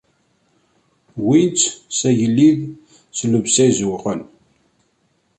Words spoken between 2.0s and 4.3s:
agellid s llebsa-s izewwqen.